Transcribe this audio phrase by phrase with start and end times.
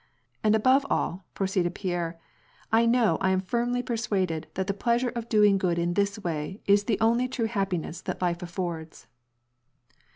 [0.43, 2.19] And above all,*' pro ceeded Pierre,
[2.71, 6.59] "I know and am firmly persuaded that the pleasure of doing good in this way
[6.65, 9.05] is the only true happiness that life affords."